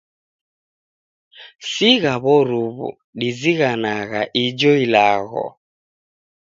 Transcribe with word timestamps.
Sigha 1.71 2.13
w'oruw'u 2.23 2.87
dizighanaa 3.19 4.21
ijo 4.43 4.71
ilagho. 4.85 5.45